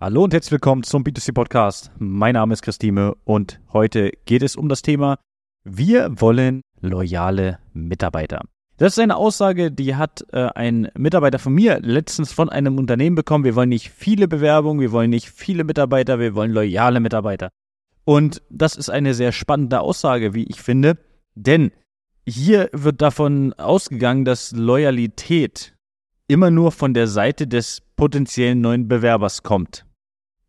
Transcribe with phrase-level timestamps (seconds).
[0.00, 1.92] Hallo und herzlich willkommen zum B2C Podcast.
[1.98, 5.18] Mein Name ist Christine und heute geht es um das Thema
[5.62, 8.42] Wir wollen loyale Mitarbeiter.
[8.76, 13.14] Das ist eine Aussage, die hat äh, ein Mitarbeiter von mir letztens von einem Unternehmen
[13.14, 13.44] bekommen.
[13.44, 17.50] Wir wollen nicht viele Bewerbungen, wir wollen nicht viele Mitarbeiter, wir wollen loyale Mitarbeiter.
[18.04, 20.98] Und das ist eine sehr spannende Aussage, wie ich finde,
[21.36, 21.70] denn
[22.26, 25.76] hier wird davon ausgegangen, dass Loyalität
[26.26, 29.84] immer nur von der Seite des potenziellen neuen Bewerbers kommt.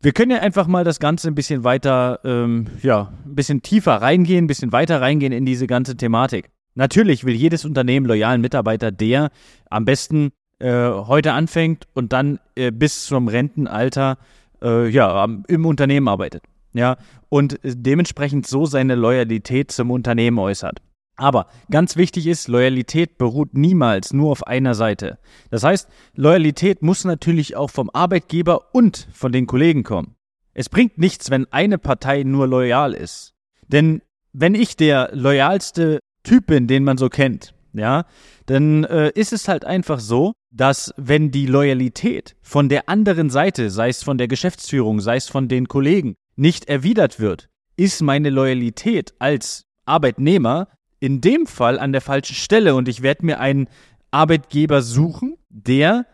[0.00, 4.02] Wir können ja einfach mal das Ganze ein bisschen weiter, ähm, ja, ein bisschen tiefer
[4.02, 6.50] reingehen, ein bisschen weiter reingehen in diese ganze Thematik.
[6.74, 9.30] Natürlich will jedes Unternehmen loyalen Mitarbeiter, der
[9.70, 14.18] am besten äh, heute anfängt und dann äh, bis zum Rentenalter
[14.62, 16.42] äh, ja, im Unternehmen arbeitet.
[16.72, 16.96] Ja,
[17.28, 20.80] und dementsprechend so seine Loyalität zum Unternehmen äußert.
[21.22, 25.20] Aber ganz wichtig ist, Loyalität beruht niemals nur auf einer Seite.
[25.50, 30.16] Das heißt, Loyalität muss natürlich auch vom Arbeitgeber und von den Kollegen kommen.
[30.52, 33.34] Es bringt nichts, wenn eine Partei nur loyal ist.
[33.68, 38.04] Denn wenn ich der loyalste Typ bin, den man so kennt, ja,
[38.46, 43.70] dann äh, ist es halt einfach so, dass wenn die Loyalität von der anderen Seite,
[43.70, 48.30] sei es von der Geschäftsführung, sei es von den Kollegen, nicht erwidert wird, ist meine
[48.30, 50.66] Loyalität als Arbeitnehmer
[51.02, 53.66] in dem Fall an der falschen Stelle und ich werde mir einen
[54.12, 56.06] Arbeitgeber suchen, der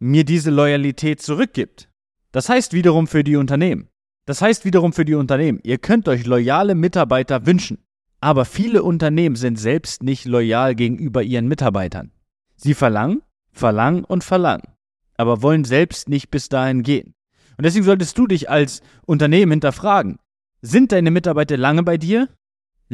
[0.00, 1.88] mir diese Loyalität zurückgibt.
[2.32, 3.88] Das heißt wiederum für die Unternehmen.
[4.26, 7.84] Das heißt wiederum für die Unternehmen, ihr könnt euch loyale Mitarbeiter wünschen,
[8.20, 12.10] aber viele Unternehmen sind selbst nicht loyal gegenüber ihren Mitarbeitern.
[12.56, 14.74] Sie verlangen, verlangen und verlangen,
[15.16, 17.14] aber wollen selbst nicht bis dahin gehen.
[17.58, 20.18] Und deswegen solltest du dich als Unternehmen hinterfragen,
[20.62, 22.28] sind deine Mitarbeiter lange bei dir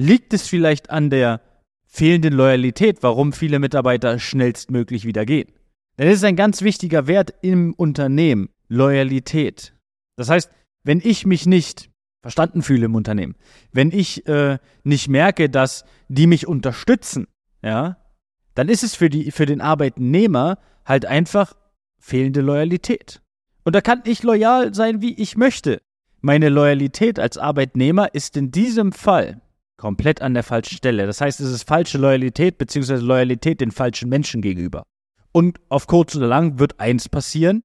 [0.00, 1.40] Liegt es vielleicht an der
[1.84, 5.50] fehlenden Loyalität, warum viele Mitarbeiter schnellstmöglich wieder gehen?
[5.98, 9.74] Denn es ist ein ganz wichtiger Wert im Unternehmen, Loyalität.
[10.14, 10.52] Das heißt,
[10.84, 11.90] wenn ich mich nicht
[12.22, 13.34] verstanden fühle im Unternehmen,
[13.72, 17.26] wenn ich äh, nicht merke, dass die mich unterstützen,
[17.60, 17.96] ja,
[18.54, 21.56] dann ist es für, die, für den Arbeitnehmer halt einfach
[21.98, 23.20] fehlende Loyalität.
[23.64, 25.82] Und da kann ich loyal sein, wie ich möchte.
[26.20, 29.40] Meine Loyalität als Arbeitnehmer ist in diesem Fall
[29.78, 31.06] komplett an der falschen Stelle.
[31.06, 34.82] Das heißt, es ist falsche Loyalität beziehungsweise Loyalität den falschen Menschen gegenüber.
[35.32, 37.62] Und auf kurz oder lang wird eins passieren.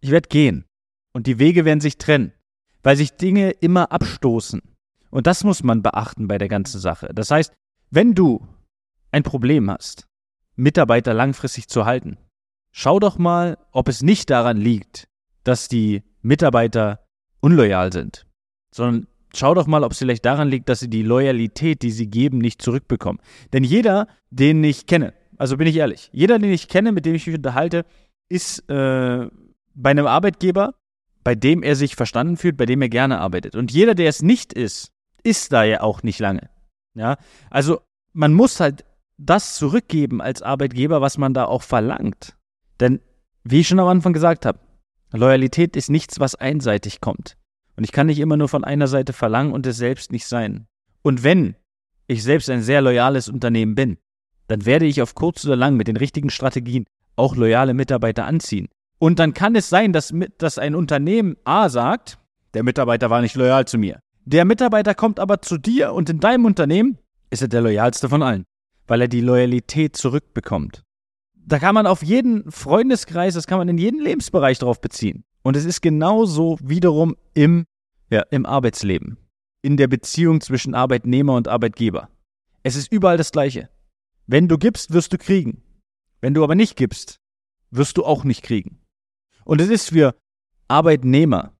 [0.00, 0.66] Ich werde gehen.
[1.12, 2.32] Und die Wege werden sich trennen,
[2.82, 4.60] weil sich Dinge immer abstoßen.
[5.10, 7.10] Und das muss man beachten bei der ganzen Sache.
[7.14, 7.52] Das heißt,
[7.90, 8.46] wenn du
[9.10, 10.06] ein Problem hast,
[10.54, 12.18] Mitarbeiter langfristig zu halten,
[12.72, 15.08] schau doch mal, ob es nicht daran liegt,
[15.44, 17.06] dass die Mitarbeiter
[17.40, 18.26] unloyal sind,
[18.74, 19.06] sondern
[19.38, 22.38] schau doch mal, ob es vielleicht daran liegt, dass sie die Loyalität, die sie geben,
[22.38, 23.20] nicht zurückbekommen.
[23.52, 27.14] Denn jeder, den ich kenne, also bin ich ehrlich, jeder, den ich kenne, mit dem
[27.14, 27.84] ich mich unterhalte,
[28.28, 29.28] ist äh,
[29.74, 30.74] bei einem Arbeitgeber,
[31.24, 33.54] bei dem er sich verstanden fühlt, bei dem er gerne arbeitet.
[33.54, 36.50] Und jeder, der es nicht ist, ist da ja auch nicht lange.
[36.94, 37.16] Ja,
[37.50, 37.80] also
[38.12, 38.84] man muss halt
[39.18, 42.36] das zurückgeben als Arbeitgeber, was man da auch verlangt.
[42.80, 43.00] Denn,
[43.44, 44.60] wie ich schon am Anfang gesagt habe,
[45.12, 47.36] Loyalität ist nichts, was einseitig kommt.
[47.78, 50.66] Und ich kann nicht immer nur von einer Seite verlangen und es selbst nicht sein.
[51.02, 51.54] Und wenn
[52.08, 53.98] ich selbst ein sehr loyales Unternehmen bin,
[54.48, 58.66] dann werde ich auf kurz oder lang mit den richtigen Strategien auch loyale Mitarbeiter anziehen.
[58.98, 62.18] Und dann kann es sein, dass, dass ein Unternehmen A sagt,
[62.52, 64.00] der Mitarbeiter war nicht loyal zu mir.
[64.24, 66.98] Der Mitarbeiter kommt aber zu dir und in deinem Unternehmen
[67.30, 68.44] ist er der loyalste von allen,
[68.88, 70.82] weil er die Loyalität zurückbekommt.
[71.36, 75.22] Da kann man auf jeden Freundeskreis, das kann man in jeden Lebensbereich drauf beziehen.
[75.42, 77.64] Und es ist genauso wiederum im,
[78.10, 79.16] ja, im Arbeitsleben,
[79.62, 82.08] in der Beziehung zwischen Arbeitnehmer und Arbeitgeber.
[82.62, 83.70] Es ist überall das Gleiche.
[84.26, 85.62] Wenn du gibst, wirst du kriegen.
[86.20, 87.18] Wenn du aber nicht gibst,
[87.70, 88.80] wirst du auch nicht kriegen.
[89.44, 90.14] Und es ist für
[90.66, 91.54] Arbeitnehmer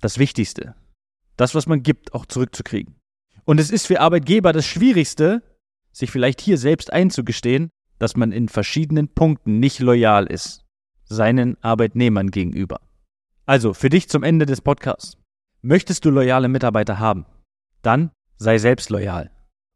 [0.00, 0.74] das Wichtigste,
[1.36, 2.94] das, was man gibt, auch zurückzukriegen.
[3.44, 5.42] Und es ist für Arbeitgeber das Schwierigste,
[5.92, 10.64] sich vielleicht hier selbst einzugestehen, dass man in verschiedenen Punkten nicht loyal ist,
[11.04, 12.80] seinen Arbeitnehmern gegenüber.
[13.46, 15.18] Also, für dich zum Ende des Podcasts.
[15.60, 17.26] Möchtest du loyale Mitarbeiter haben?
[17.82, 19.30] Dann sei selbst loyal.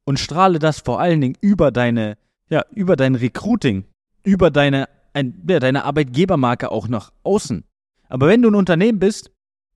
[0.05, 2.17] Und strahle das vor allen Dingen über deine,
[2.49, 3.85] ja, über dein Recruiting,
[4.23, 7.65] über deine, ein, ja, deine Arbeitgebermarke auch nach außen.
[8.09, 9.31] Aber wenn du ein Unternehmen bist,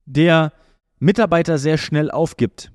[0.05, 0.53] der
[0.99, 2.71] Mitarbeiter sehr schnell aufgibt,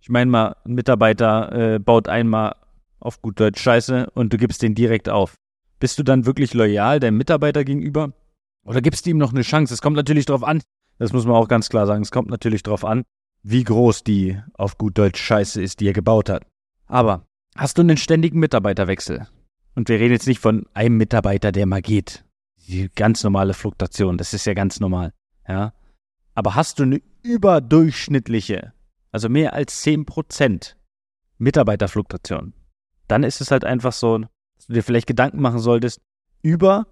[0.00, 2.54] ich meine mal, ein Mitarbeiter äh, baut einmal
[3.00, 5.34] auf gut Deutsch Scheiße und du gibst den direkt auf.
[5.80, 8.12] Bist du dann wirklich loyal deinem Mitarbeiter gegenüber?
[8.64, 9.74] Oder gibst du ihm noch eine Chance?
[9.74, 10.62] Es kommt natürlich darauf an,
[10.98, 13.04] das muss man auch ganz klar sagen, es kommt natürlich darauf an,
[13.42, 16.46] wie groß die auf gut Deutsch Scheiße ist, die er gebaut hat.
[16.86, 17.26] Aber
[17.56, 19.26] hast du einen ständigen Mitarbeiterwechsel?
[19.74, 22.24] Und wir reden jetzt nicht von einem Mitarbeiter, der mal geht.
[22.66, 25.12] Die ganz normale Fluktuation, das ist ja ganz normal.
[25.48, 25.72] Ja.
[26.34, 28.72] Aber hast du eine überdurchschnittliche,
[29.10, 30.74] also mehr als 10%
[31.38, 32.52] Mitarbeiterfluktuation,
[33.08, 36.00] dann ist es halt einfach so, dass du dir vielleicht Gedanken machen solltest
[36.42, 36.86] über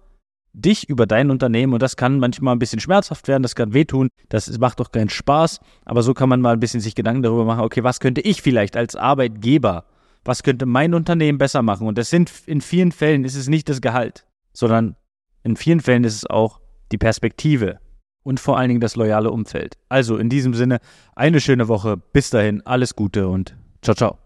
[0.53, 4.09] dich, über dein Unternehmen und das kann manchmal ein bisschen schmerzhaft werden, das kann wehtun,
[4.29, 7.45] das macht doch keinen Spaß, aber so kann man mal ein bisschen sich Gedanken darüber
[7.45, 9.85] machen, okay, was könnte ich vielleicht als Arbeitgeber,
[10.25, 13.69] was könnte mein Unternehmen besser machen und das sind in vielen Fällen ist es nicht
[13.69, 14.95] das Gehalt, sondern
[15.43, 16.59] in vielen Fällen ist es auch
[16.91, 17.79] die Perspektive
[18.23, 19.77] und vor allen Dingen das loyale Umfeld.
[19.87, 20.79] Also in diesem Sinne,
[21.15, 24.17] eine schöne Woche, bis dahin, alles Gute und ciao, ciao.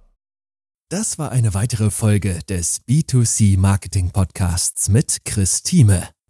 [0.89, 6.12] Das war eine weitere Folge des B2C Marketing Podcasts mit Chris Thieme.